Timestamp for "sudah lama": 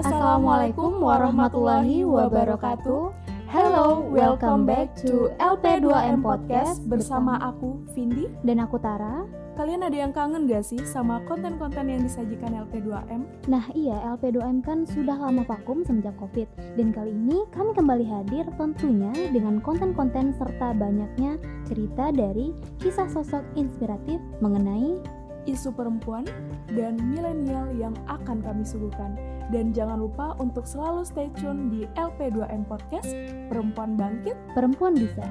14.88-15.44